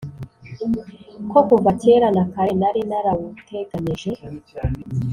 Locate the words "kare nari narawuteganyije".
2.31-4.11